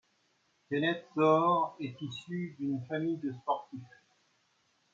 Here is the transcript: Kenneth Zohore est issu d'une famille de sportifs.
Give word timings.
Kenneth 0.67 1.05
Zohore 1.15 1.77
est 1.79 2.01
issu 2.01 2.55
d'une 2.57 2.83
famille 2.87 3.17
de 3.17 3.31
sportifs. 3.33 3.83